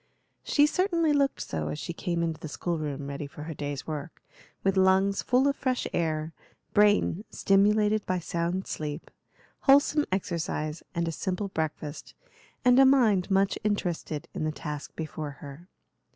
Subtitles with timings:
[0.43, 3.85] She certainly looked so as she came into the school room ready for her day's
[3.85, 4.23] work,
[4.63, 6.33] with lungs full of fresh air,
[6.73, 9.11] brain stimulated by sound sleep,
[9.59, 12.15] wholesome exercise, and a simple breakfast,
[12.65, 15.69] and a mind much interested in the task before her.